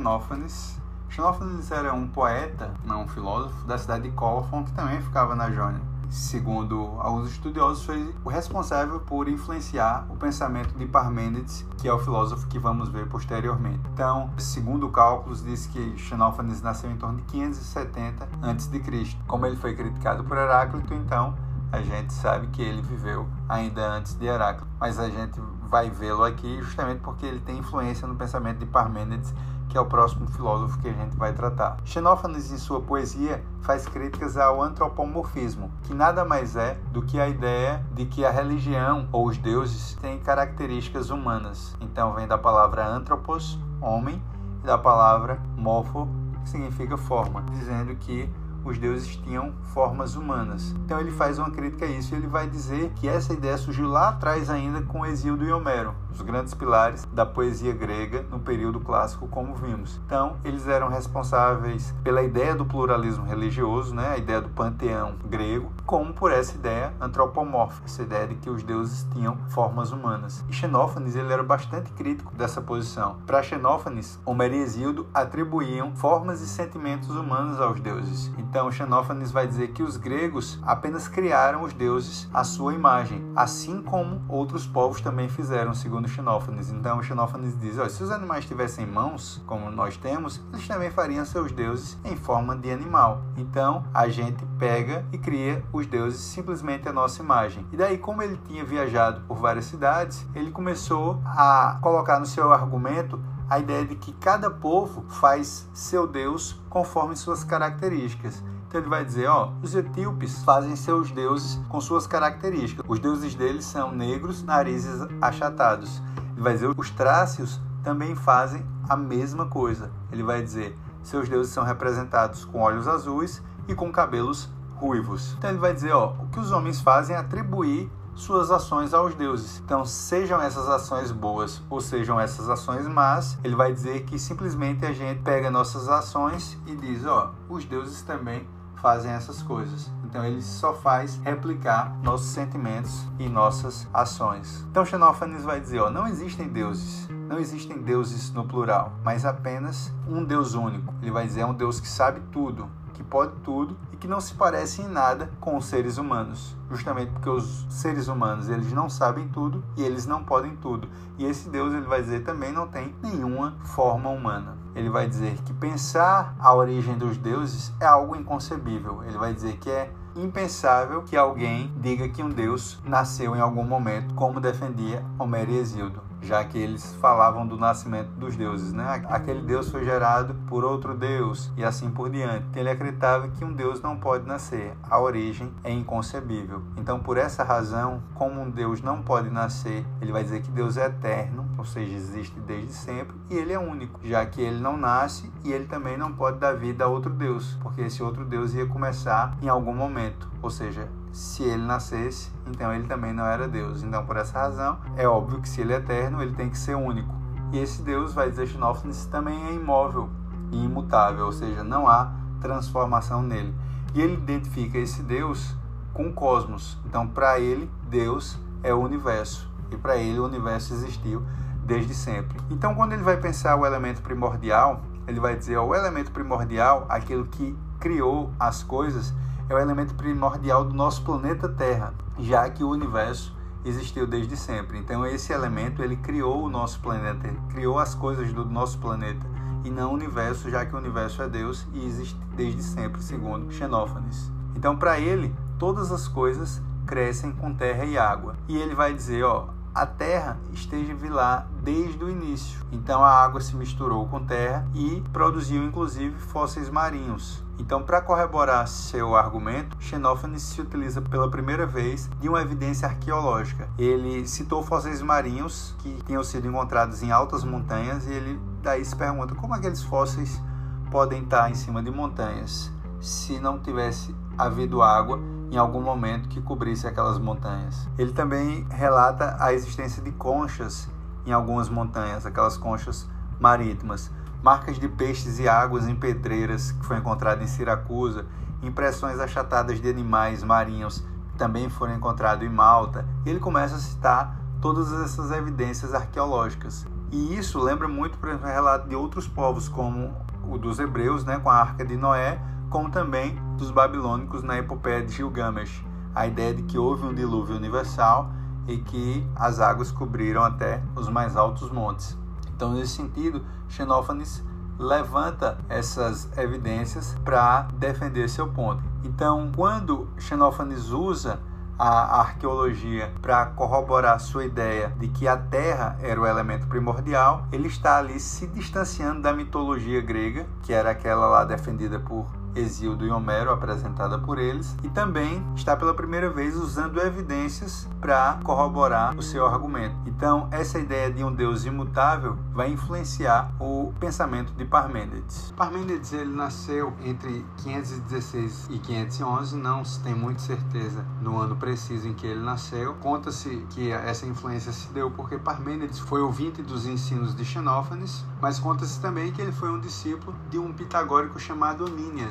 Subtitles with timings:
[0.00, 0.80] Xenófanes.
[1.10, 5.50] Xenófanes era um poeta, não um filósofo, da cidade de Colophon, que também ficava na
[5.50, 11.92] Jônia segundo alguns estudiosos, foi o responsável por influenciar o pensamento de Parmênides, que é
[11.92, 13.80] o filósofo que vamos ver posteriormente.
[13.94, 19.16] Então, segundo cálculos, diz que Xenófanes nasceu em torno de 570 a.C.
[19.28, 21.32] Como ele foi criticado por Heráclito, então
[21.70, 26.24] a gente sabe que ele viveu ainda antes de Heráclito, mas a gente vai vê-lo
[26.24, 29.32] aqui justamente porque ele tem influência no pensamento de Parmênides
[29.70, 31.76] que é o próximo filósofo que a gente vai tratar.
[31.84, 37.28] Xenófanes, em sua poesia, faz críticas ao antropomorfismo, que nada mais é do que a
[37.28, 41.76] ideia de que a religião ou os deuses têm características humanas.
[41.80, 44.20] Então vem da palavra antropos, homem,
[44.62, 46.08] e da palavra morfo,
[46.42, 48.28] que significa forma, dizendo que
[48.64, 50.74] os deuses tinham formas humanas.
[50.84, 53.88] Então ele faz uma crítica a isso e ele vai dizer que essa ideia surgiu
[53.88, 58.80] lá atrás ainda com Exíodo e Homero, os grandes pilares da poesia grega no período
[58.80, 60.00] clássico, como vimos.
[60.06, 65.72] Então eles eram responsáveis pela ideia do pluralismo religioso, né, a ideia do panteão grego,
[65.86, 70.44] como por essa ideia antropomórfica, essa ideia de que os deuses tinham formas humanas.
[70.48, 73.16] E Xenófanes ele era bastante crítico dessa posição.
[73.26, 78.30] Para Xenófanes, Homero e Exíodo atribuíam formas e sentimentos humanos aos deuses.
[78.50, 83.80] Então, Xenófanes vai dizer que os gregos apenas criaram os deuses à sua imagem, assim
[83.80, 86.68] como outros povos também fizeram, segundo Xenófanes.
[86.68, 91.24] Então, Xenófanes diz: oh, se os animais tivessem mãos, como nós temos, eles também fariam
[91.24, 93.22] seus deuses em forma de animal.
[93.36, 97.64] Então, a gente pega e cria os deuses simplesmente à nossa imagem.
[97.70, 102.52] E daí, como ele tinha viajado por várias cidades, ele começou a colocar no seu
[102.52, 103.16] argumento
[103.50, 108.44] a ideia de que cada povo faz seu Deus conforme suas características.
[108.68, 112.86] Então ele vai dizer, ó, os etíopes fazem seus deuses com suas características.
[112.88, 116.00] Os deuses deles são negros, narizes achatados.
[116.34, 119.90] Ele vai dizer, os trácios também fazem a mesma coisa.
[120.12, 125.34] Ele vai dizer, seus deuses são representados com olhos azuis e com cabelos ruivos.
[125.38, 129.14] Então ele vai dizer, ó, o que os homens fazem é atribuir suas ações aos
[129.14, 129.60] deuses.
[129.64, 134.84] Então, sejam essas ações boas ou sejam essas ações más, ele vai dizer que simplesmente
[134.84, 138.46] a gente pega nossas ações e diz: ó, os deuses também
[138.80, 139.90] fazem essas coisas.
[140.04, 144.66] Então ele só faz replicar nossos sentimentos e nossas ações.
[144.70, 149.92] Então Xenófanes vai dizer, ó, não existem deuses, não existem deuses no plural, mas apenas
[150.08, 150.92] um Deus único.
[151.00, 152.68] Ele vai dizer é um Deus que sabe tudo,
[153.00, 157.10] que pode tudo e que não se parece em nada com os seres humanos, justamente
[157.12, 160.86] porque os seres humanos eles não sabem tudo e eles não podem tudo.
[161.18, 164.58] E esse Deus ele vai dizer também não tem nenhuma forma humana.
[164.74, 169.02] Ele vai dizer que pensar a origem dos deuses é algo inconcebível.
[169.04, 173.64] Ele vai dizer que é impensável que alguém diga que um deus nasceu em algum
[173.64, 179.02] momento, como defendia Homero e Exildo já que eles falavam do nascimento dos deuses, né?
[179.08, 182.46] Aquele deus foi gerado por outro deus e assim por diante.
[182.58, 186.62] Ele acreditava que um deus não pode nascer, a origem é inconcebível.
[186.76, 190.76] Então, por essa razão, como um deus não pode nascer, ele vai dizer que Deus
[190.76, 194.76] é eterno, ou seja, existe desde sempre, e ele é único, já que ele não
[194.76, 198.54] nasce e ele também não pode dar vida a outro deus, porque esse outro deus
[198.54, 203.48] ia começar em algum momento, ou seja, se ele nascesse, então ele também não era
[203.48, 203.82] Deus.
[203.82, 206.74] Então, por essa razão, é óbvio que se ele é eterno, ele tem que ser
[206.74, 207.14] único.
[207.52, 210.08] E esse Deus, vai dizer Xenófanes, também é imóvel
[210.52, 213.54] e imutável, ou seja, não há transformação nele.
[213.94, 215.56] E ele identifica esse Deus
[215.92, 216.78] com o cosmos.
[216.86, 219.50] Então, para ele, Deus é o universo.
[219.70, 221.22] E para ele, o universo existiu
[221.64, 222.38] desde sempre.
[222.50, 226.86] Então, quando ele vai pensar o elemento primordial, ele vai dizer: ó, o elemento primordial,
[226.88, 229.12] aquilo que criou as coisas,
[229.50, 234.78] é o elemento primordial do nosso planeta Terra, já que o universo existiu desde sempre.
[234.78, 239.26] Então esse elemento ele criou o nosso planeta, criou as coisas do nosso planeta
[239.64, 243.52] e não o universo, já que o universo é Deus e existe desde sempre, segundo
[243.52, 244.30] Xenófanes.
[244.54, 248.36] Então para ele todas as coisas crescem com terra e água.
[248.46, 252.60] E ele vai dizer, ó, a terra esteve lá desde o início.
[252.70, 257.44] Então a água se misturou com terra e produziu inclusive fósseis marinhos.
[257.60, 263.68] Então, para corroborar seu argumento, Xenófanes se utiliza pela primeira vez de uma evidência arqueológica.
[263.76, 268.96] Ele citou fósseis marinhos que tinham sido encontrados em altas montanhas e ele daí se
[268.96, 270.42] pergunta como aqueles fósseis
[270.90, 275.20] podem estar em cima de montanhas se não tivesse havido água
[275.50, 277.86] em algum momento que cobrisse aquelas montanhas.
[277.98, 280.88] Ele também relata a existência de conchas
[281.26, 283.06] em algumas montanhas, aquelas conchas
[283.38, 284.10] marítimas
[284.42, 288.26] marcas de peixes e águas em pedreiras que foi encontrado em Siracusa,
[288.62, 293.06] impressões achatadas de animais marinhos que também foram encontrados em Malta.
[293.24, 296.86] E ele começa a citar todas essas evidências arqueológicas.
[297.10, 300.14] E isso lembra muito, por exemplo, o relato de outros povos, como
[300.48, 305.02] o dos hebreus, né, com a Arca de Noé, como também dos babilônicos na epopeia
[305.02, 305.84] de Gilgamesh.
[306.14, 308.30] A ideia de que houve um dilúvio universal
[308.66, 312.16] e que as águas cobriram até os mais altos montes.
[312.60, 314.44] Então, nesse sentido, Xenófanes
[314.78, 318.84] levanta essas evidências para defender seu ponto.
[319.02, 321.40] Então, quando Xenófanes usa
[321.78, 327.68] a arqueologia para corroborar sua ideia de que a Terra era o elemento primordial, ele
[327.68, 333.10] está ali se distanciando da mitologia grega, que era aquela lá defendida por Exíodo e
[333.10, 339.22] Homero, apresentada por eles, e também está pela primeira vez usando evidências para corroborar o
[339.22, 339.96] seu argumento.
[340.06, 345.52] Então, essa ideia de um Deus imutável vai influenciar o pensamento de Parmênides.
[345.56, 352.08] Parmênides ele nasceu entre 516 e 511, não se tem muita certeza no ano preciso
[352.08, 352.94] em que ele nasceu.
[352.94, 358.58] Conta-se que essa influência se deu porque Parmênides foi ouvinte dos ensinos de Xenófanes, mas
[358.58, 361.84] conta-se também que ele foi um discípulo de um pitagórico chamado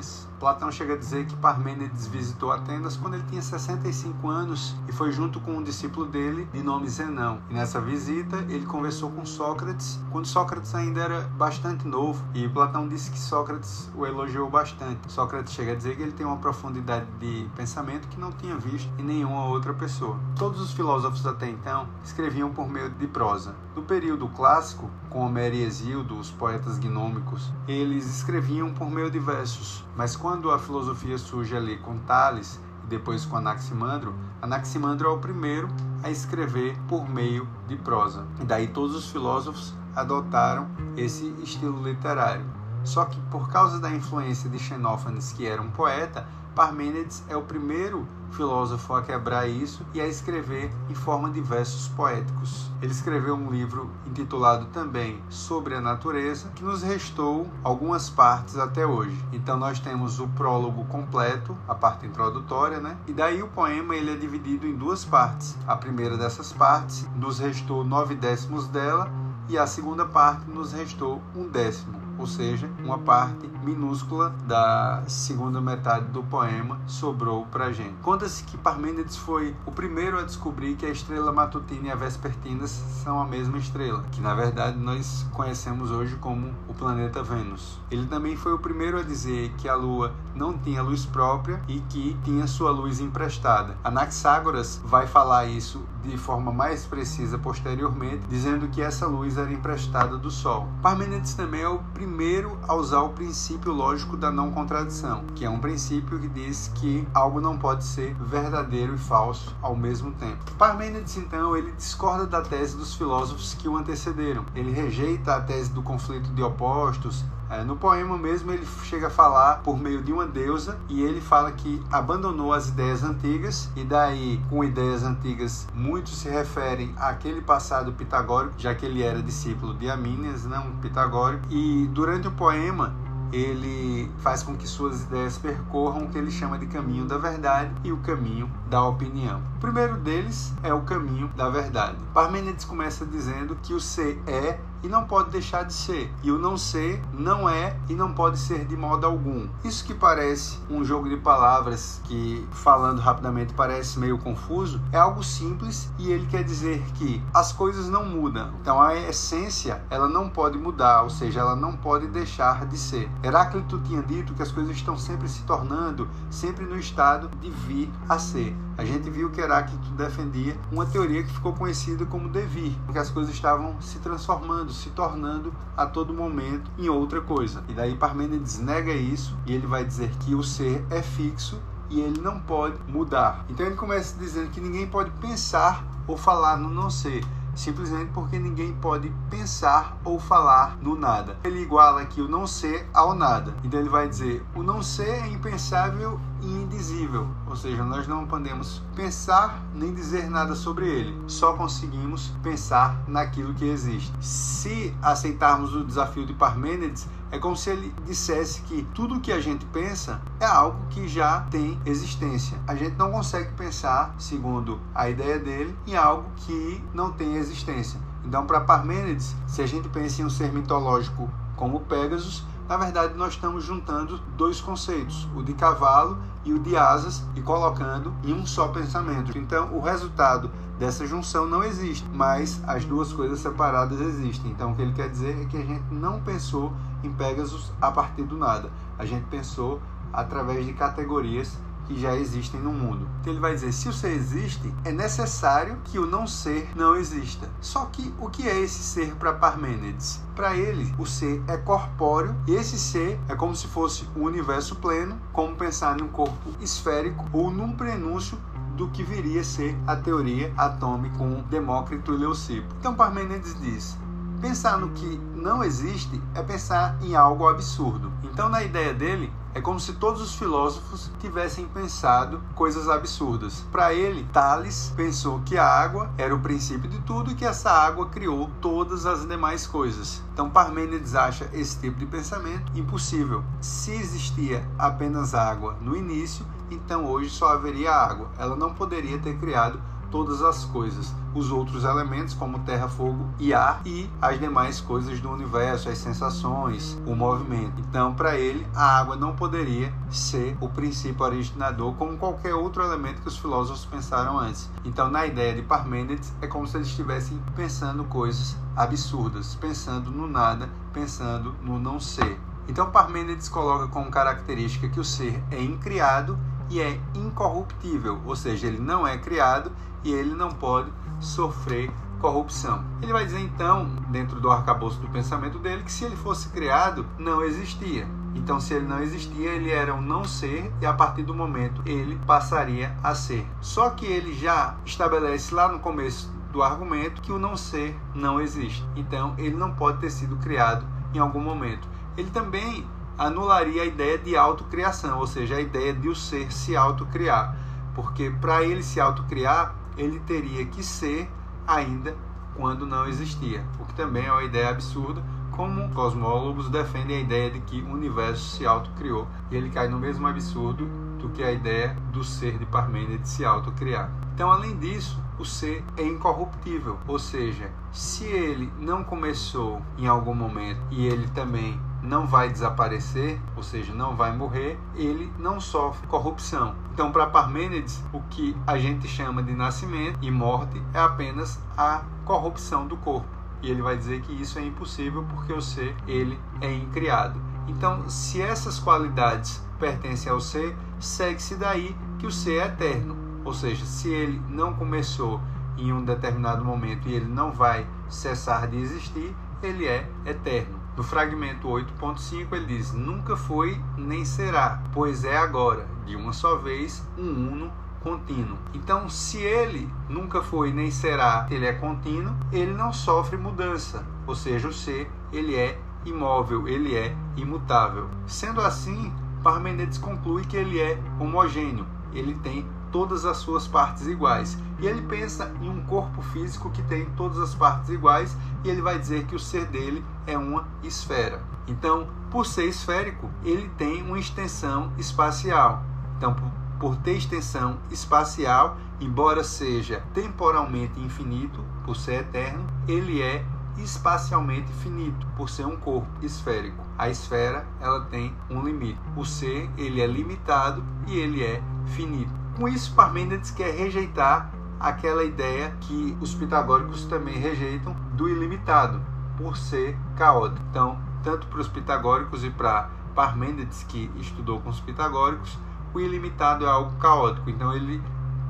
[0.10, 0.29] Amínias.
[0.39, 5.12] Platão chega a dizer que Parmênides visitou Atenas quando ele tinha 65 anos e foi
[5.12, 7.41] junto com um discípulo dele de nome Zenão.
[7.50, 12.88] E nessa visita ele conversou com Sócrates quando Sócrates ainda era bastante novo e Platão
[12.88, 15.12] disse que Sócrates o elogiou bastante.
[15.12, 18.89] Sócrates chega a dizer que ele tem uma profundidade de pensamento que não tinha visto
[18.97, 20.18] em nenhuma outra pessoa.
[20.38, 23.56] Todos os filósofos até então escreviam por meio de prosa.
[23.75, 29.19] No período clássico, com Homero e Hesíodo, os poetas gnômicos, eles escreviam por meio de
[29.19, 35.12] versos, mas quando a filosofia surge ali com Tales e depois com Anaximandro, Anaximandro é
[35.12, 35.68] o primeiro
[36.04, 38.28] a escrever por meio de prosa.
[38.40, 42.46] E daí todos os filósofos adotaram esse estilo literário.
[42.84, 46.28] Só que por causa da influência de Xenófanes, que era um poeta,
[46.60, 51.88] Parmênides é o primeiro filósofo a quebrar isso e a escrever em forma de versos
[51.88, 52.70] poéticos.
[52.82, 58.86] Ele escreveu um livro intitulado também Sobre a Natureza, que nos restou algumas partes até
[58.86, 59.18] hoje.
[59.32, 62.98] Então nós temos o prólogo completo, a parte introdutória, né?
[63.08, 65.56] E daí o poema ele é dividido em duas partes.
[65.66, 69.10] A primeira dessas partes nos restou nove décimos dela
[69.48, 75.62] e a segunda parte nos restou um décimo ou seja, uma parte minúscula da segunda
[75.62, 77.95] metade do poema sobrou para gente.
[78.01, 82.68] Conta-se que Parmênides foi o primeiro a descobrir que a estrela matutina e a vespertina
[82.68, 87.80] são a mesma estrela, que na verdade nós conhecemos hoje como o planeta Vênus.
[87.89, 91.80] Ele também foi o primeiro a dizer que a Lua não tinha luz própria e
[91.81, 93.77] que tinha sua luz emprestada.
[93.83, 100.18] Anaxágoras vai falar isso de forma mais precisa posteriormente, dizendo que essa luz era emprestada
[100.18, 100.68] do Sol.
[100.81, 105.50] Parmênides também é o primeiro a usar o princípio lógico da não contradição, que é
[105.50, 110.51] um princípio que diz que algo não pode ser verdadeiro e falso ao mesmo tempo.
[110.57, 114.46] Parmênides então ele discorda da tese dos filósofos que o antecederam.
[114.56, 119.10] Ele rejeita a tese do conflito de opostos, é, no poema mesmo ele chega a
[119.10, 123.84] falar por meio de uma deusa e ele fala que abandonou as ideias antigas e
[123.84, 129.74] daí com ideias antigas muitos se referem àquele passado pitagórico, já que ele era discípulo
[129.74, 131.44] de Amínias, não pitagórico.
[131.50, 132.94] E durante o poema
[133.32, 137.72] ele faz com que suas ideias percorram o que ele chama de caminho da verdade
[137.84, 139.41] e o caminho da opinião.
[139.58, 141.98] O primeiro deles é o caminho da verdade.
[142.13, 146.12] Parmênides começa dizendo que o ser é e não pode deixar de ser.
[146.24, 149.48] E o não ser não é e não pode ser de modo algum.
[149.63, 155.24] Isso que parece um jogo de palavras que, falando rapidamente, parece meio confuso, é algo
[155.24, 158.53] simples e ele quer dizer que as coisas não mudam.
[158.62, 163.09] Então a essência, ela não pode mudar, ou seja, ela não pode deixar de ser.
[163.24, 167.89] Heráclito tinha dito que as coisas estão sempre se tornando, sempre no estado de vir
[168.07, 168.55] a ser.
[168.79, 173.09] A gente viu que Heráclito defendia uma teoria que ficou conhecida como devir, porque as
[173.09, 177.62] coisas estavam se transformando se tornando a todo momento em outra coisa.
[177.67, 182.00] E daí Parmênides nega isso e ele vai dizer que o ser é fixo e
[182.00, 183.43] ele não pode mudar.
[183.50, 187.21] Então ele começa dizendo que ninguém pode pensar ou falar no não ser
[187.59, 191.38] simplesmente porque ninguém pode pensar ou falar no nada.
[191.43, 193.53] Ele iguala aqui o não ser ao nada.
[193.63, 198.27] Então ele vai dizer: o não ser é impensável e indizível, ou seja, nós não
[198.27, 204.13] podemos pensar nem dizer nada sobre ele, só conseguimos pensar naquilo que existe.
[204.22, 209.39] Se aceitarmos o desafio de Parmênides, é como se ele dissesse que tudo que a
[209.39, 212.58] gente pensa é algo que já tem existência.
[212.68, 218.00] A gente não consegue pensar, segundo a ideia dele, em algo que não tem existência.
[218.24, 223.16] Então, para Parmênides, se a gente pensa em um ser mitológico como Pegasus, Na verdade,
[223.16, 228.32] nós estamos juntando dois conceitos, o de cavalo e o de asas, e colocando em
[228.32, 229.36] um só pensamento.
[229.36, 234.52] Então, o resultado dessa junção não existe, mas as duas coisas separadas existem.
[234.52, 236.72] Então, o que ele quer dizer é que a gente não pensou
[237.04, 238.70] em Pegasus a partir do nada.
[239.00, 239.82] A gente pensou
[240.14, 241.58] através de categorias
[241.89, 243.10] que já existem no mundo.
[243.19, 246.96] Então ele vai dizer: se o ser existe, é necessário que o não ser não
[246.96, 247.50] exista.
[247.60, 250.22] Só que o que é esse ser para Parmênides?
[250.36, 254.75] Para ele, o ser é corpóreo e esse ser é como se fosse o universo
[254.75, 258.38] pleno, como pensar em um corpo esférico ou num prenúncio
[258.77, 262.67] do que viria a ser a teoria atômica com Demócrito e Leucipo.
[262.79, 263.98] Então Parmênides diz:
[264.39, 268.10] Pensar no que não existe é pensar em algo absurdo.
[268.24, 273.65] Então, na ideia dele, é como se todos os filósofos tivessem pensado coisas absurdas.
[273.72, 277.72] Para ele, Tales pensou que a água era o princípio de tudo e que essa
[277.72, 280.22] água criou todas as demais coisas.
[280.34, 283.44] Então, Parmênides acha esse tipo de pensamento impossível.
[283.60, 288.29] Se existia apenas água no início, então hoje só haveria água.
[288.38, 293.54] Ela não poderia ter criado todas as coisas, os outros elementos como terra, fogo e
[293.54, 297.74] ar e as demais coisas do universo, as sensações, o movimento.
[297.80, 303.22] Então, para ele, a água não poderia ser o princípio originador como qualquer outro elemento
[303.22, 304.70] que os filósofos pensaram antes.
[304.84, 310.28] Então, na ideia de Parmênides, é como se eles estivessem pensando coisas absurdas, pensando no
[310.28, 312.39] nada, pensando no não ser.
[312.68, 316.38] Então, Parmênides coloca como característica que o ser é incriado
[316.70, 319.72] e é incorruptível, ou seja, ele não é criado
[320.04, 322.84] e ele não pode sofrer corrupção.
[323.02, 327.06] Ele vai dizer então, dentro do arcabouço do pensamento dele, que se ele fosse criado,
[327.18, 328.08] não existia.
[328.36, 331.82] Então, se ele não existia, ele era um não ser e a partir do momento
[331.86, 333.46] ele passaria a ser.
[333.62, 338.40] Só que ele já estabelece lá no começo do argumento que o não ser não
[338.40, 338.86] existe.
[338.96, 341.88] Então, ele não pode ter sido criado em algum momento.
[342.18, 342.86] Ele também
[343.20, 347.56] anularia a ideia de autocriação, ou seja, a ideia de o ser se autocriar.
[347.94, 351.30] Porque para ele se autocriar, ele teria que ser
[351.68, 352.16] ainda
[352.56, 357.52] quando não existia, o que também é uma ideia absurda, como cosmólogos defendem a ideia
[357.52, 360.86] de que o universo se autocriou, e ele cai no mesmo absurdo
[361.18, 364.10] do que a ideia do ser de Parmênides se autocriar.
[364.34, 370.34] Então, além disso, o ser é incorruptível, ou seja, se ele não começou em algum
[370.34, 376.08] momento e ele também não vai desaparecer, ou seja, não vai morrer, ele não sofre
[376.08, 376.75] corrupção.
[376.94, 382.03] Então, para Parmênides, o que a gente chama de nascimento e morte é apenas a
[382.25, 383.27] corrupção do corpo.
[383.62, 387.39] E ele vai dizer que isso é impossível porque o ser ele é incriado.
[387.68, 393.15] Então, se essas qualidades pertencem ao ser, segue-se daí que o ser é eterno.
[393.44, 395.41] Ou seja, se ele não começou
[395.77, 400.78] em um determinado momento e ele não vai cessar de existir, ele é eterno.
[401.00, 406.58] No fragmento 8.5 ele diz: Nunca foi nem será, pois é agora, de uma só
[406.58, 407.72] vez, um uno
[408.03, 408.58] contínuo.
[408.74, 414.36] Então, se ele nunca foi nem será, ele é contínuo, ele não sofre mudança, ou
[414.36, 418.10] seja, o ser ele é imóvel, ele é imutável.
[418.27, 424.58] Sendo assim, Parmenides conclui que ele é homogêneo, ele tem todas as suas partes iguais.
[424.79, 428.82] E ele pensa em um corpo físico que tem todas as partes iguais e ele
[428.82, 431.42] vai dizer que o ser dele é uma esfera.
[431.68, 435.84] Então, por ser esférico, ele tem uma extensão espacial.
[436.18, 436.36] Então,
[436.80, 443.46] por ter extensão espacial, embora seja temporalmente infinito, por ser eterno, ele é
[443.78, 446.84] espacialmente finito, por ser um corpo esférico.
[446.98, 449.00] A esfera, ela tem um limite.
[449.16, 452.32] O ser, ele é limitado e ele é finito.
[452.58, 459.01] Com isso, Parmênides quer rejeitar aquela ideia que os pitagóricos também rejeitam do ilimitado,
[459.38, 460.62] por ser caótico.
[460.69, 465.57] Então, tanto para os pitagóricos e para Parmênides, que estudou com os pitagóricos,
[465.93, 467.50] o ilimitado é algo caótico.
[467.50, 468.01] Então, ele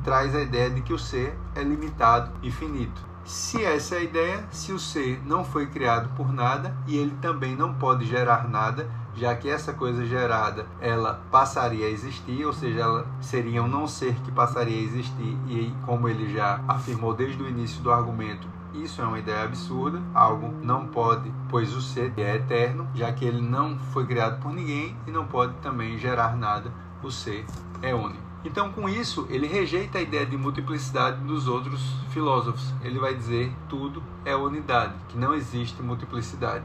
[0.03, 3.09] traz a ideia de que o ser é limitado e finito.
[3.24, 7.15] Se essa é a ideia, se o ser não foi criado por nada e ele
[7.21, 8.89] também não pode gerar nada,
[9.20, 13.88] já que essa coisa gerada ela passaria a existir, ou seja, ela seria um não
[13.88, 18.48] ser que passaria a existir, e como ele já afirmou desde o início do argumento,
[18.74, 23.26] isso é uma ideia absurda, algo não pode, pois o ser é eterno, já que
[23.26, 26.72] ele não foi criado por ninguém e não pode também gerar nada,
[27.04, 27.46] o ser
[27.82, 28.30] é único.
[28.46, 32.74] Então, com isso, ele rejeita a ideia de multiplicidade dos outros filósofos.
[32.82, 36.64] Ele vai dizer tudo é unidade, que não existe multiplicidade.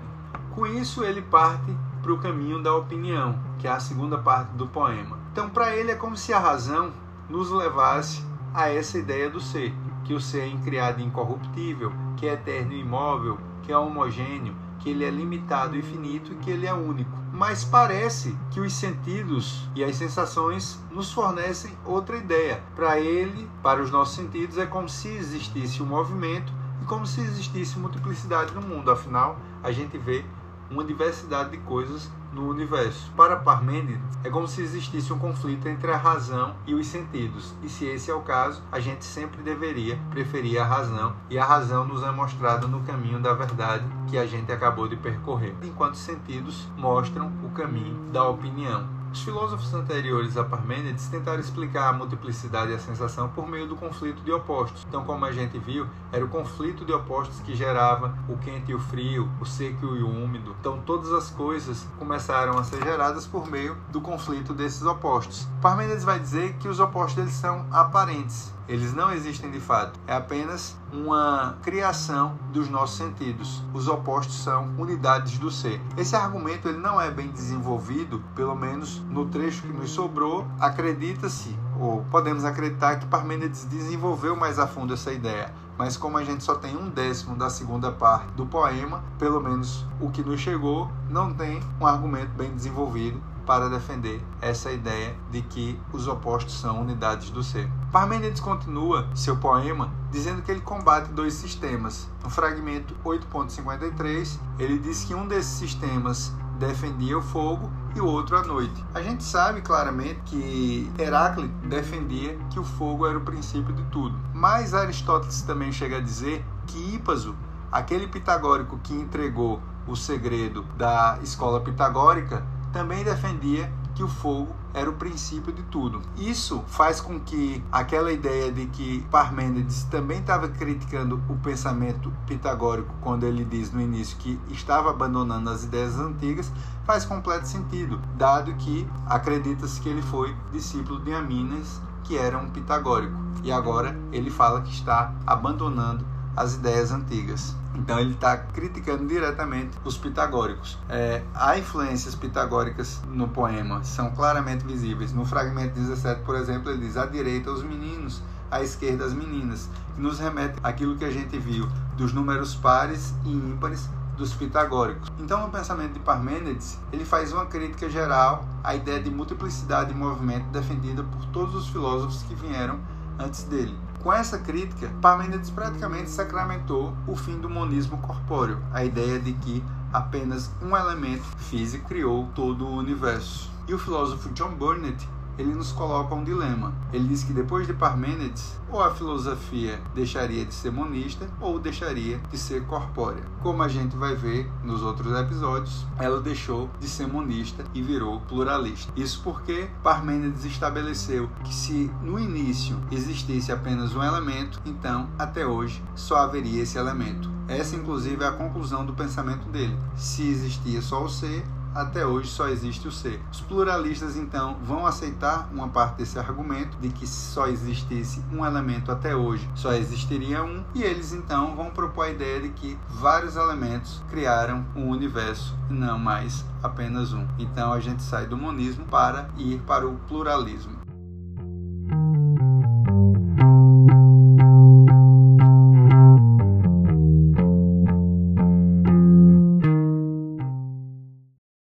[0.55, 4.67] Com isso, ele parte para o caminho da opinião, que é a segunda parte do
[4.67, 5.19] poema.
[5.33, 6.93] Então, para ele, é como se a razão
[7.31, 12.29] nos levasse a essa ideia do ser, que o ser é incriado e incorruptível, que
[12.29, 16.51] é eterno e imóvel, que é homogêneo, que ele é limitado e finito e que
[16.51, 17.11] ele é único.
[17.33, 22.63] Mas parece que os sentidos e as sensações nos fornecem outra ideia.
[22.77, 27.23] Para ele, para os nossos sentidos, é como se existisse um movimento e como se
[27.23, 28.91] existisse multiplicidade no mundo.
[28.91, 30.23] Afinal, a gente vê
[30.71, 33.11] uma diversidade de coisas no universo.
[33.16, 37.54] Para Parmênides, é como se existisse um conflito entre a razão e os sentidos.
[37.62, 41.44] E se esse é o caso, a gente sempre deveria preferir a razão, e a
[41.44, 45.94] razão nos é mostrada no caminho da verdade que a gente acabou de percorrer, enquanto
[45.94, 48.94] os sentidos mostram o caminho da opinião.
[49.14, 53.76] Os filósofos anteriores a Parmênides tentaram explicar a multiplicidade e a sensação por meio do
[53.76, 54.85] conflito de opostos.
[54.88, 58.75] Então, como a gente viu, era o conflito de opostos que gerava o quente e
[58.75, 60.56] o frio, o seco e o úmido.
[60.59, 65.47] Então, todas as coisas começaram a ser geradas por meio do conflito desses opostos.
[65.62, 68.52] Parmênides vai dizer que os opostos são aparentes.
[68.66, 70.00] Eles não existem de fato.
[70.06, 73.62] É apenas uma criação dos nossos sentidos.
[73.75, 75.80] Os opostos são unidades do ser.
[75.97, 80.47] Esse argumento ele não é bem desenvolvido, pelo menos no trecho que nos sobrou.
[80.59, 85.52] Acredita-se, ou podemos acreditar que Parmênides desenvolveu mais a fundo essa ideia.
[85.76, 89.85] Mas como a gente só tem um décimo da segunda parte do poema, pelo menos
[90.00, 95.43] o que nos chegou, não tem um argumento bem desenvolvido para defender essa ideia de
[95.43, 97.71] que os opostos são unidades do ser.
[97.93, 102.09] Parmênides continua seu poema dizendo que ele combate dois sistemas.
[102.23, 108.37] No fragmento 8.53, ele diz que um desses sistemas defendia o fogo e o outro
[108.37, 108.85] a noite.
[108.95, 114.19] A gente sabe claramente que Heráclito defendia que o fogo era o princípio de tudo.
[114.33, 117.35] Mas Aristóteles também chega a dizer que Ípaso,
[117.71, 124.90] aquele pitagórico que entregou o segredo da escola pitagórica, também defendia que o fogo era
[124.90, 126.02] o princípio de tudo.
[126.16, 132.93] Isso faz com que aquela ideia de que Parmênides também estava criticando o pensamento pitagórico
[133.00, 136.53] quando ele diz no início que estava abandonando as ideias antigas,
[136.85, 142.51] faz completo sentido, dado que acredita-se que ele foi discípulo de Amínias, que era um
[142.51, 143.16] pitagórico.
[143.44, 146.05] E agora ele fala que está abandonando
[146.37, 147.55] as ideias antigas.
[147.75, 150.79] Então ele está criticando diretamente os pitagóricos.
[150.88, 155.12] É, há influências pitagóricas no poema, são claramente visíveis.
[155.12, 159.68] No fragmento 17, por exemplo, ele diz: à direita os meninos, à esquerda as meninas,
[159.94, 165.11] que nos remete àquilo que a gente viu dos números pares e ímpares dos pitagóricos.
[165.18, 169.99] Então, no pensamento de Parmênides, ele faz uma crítica geral à ideia de multiplicidade de
[169.99, 172.79] movimento defendida por todos os filósofos que vieram
[173.18, 173.77] antes dele.
[174.03, 179.64] Com essa crítica, Parmênides praticamente sacramentou o fim do monismo corpóreo, a ideia de que
[179.92, 183.50] apenas um elemento físico criou todo o universo.
[183.66, 186.73] E o filósofo John Burnett ele nos coloca um dilema.
[186.92, 192.18] Ele diz que depois de Parmênides, ou a filosofia deixaria de ser monista ou deixaria
[192.31, 193.23] de ser corpórea.
[193.42, 198.20] Como a gente vai ver nos outros episódios, ela deixou de ser monista e virou
[198.23, 198.92] pluralista.
[198.97, 205.83] Isso porque Parmênides estabeleceu que se no início existisse apenas um elemento, então até hoje
[205.94, 207.35] só haveria esse elemento.
[207.47, 209.77] Essa, inclusive, é a conclusão do pensamento dele.
[209.97, 211.44] Se existia só o ser,
[211.75, 213.21] até hoje só existe o ser.
[213.33, 218.45] Os pluralistas então vão aceitar uma parte desse argumento de que se só existisse um
[218.45, 222.79] elemento até hoje, só existiria um, e eles então vão propor a ideia de que
[222.89, 227.27] vários elementos criaram um universo não mais apenas um.
[227.39, 230.85] Então a gente sai do monismo para ir para o pluralismo.